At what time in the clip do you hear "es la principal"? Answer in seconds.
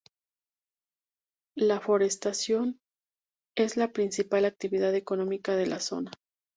3.55-4.45